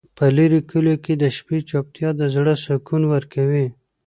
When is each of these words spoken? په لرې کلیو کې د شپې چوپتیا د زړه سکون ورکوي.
په 0.17 0.25
لرې 0.37 0.59
کلیو 0.69 1.01
کې 1.05 1.13
د 1.17 1.23
شپې 1.35 1.57
چوپتیا 1.69 2.09
د 2.19 2.21
زړه 2.35 2.53
سکون 2.65 3.03
ورکوي. 3.13 3.65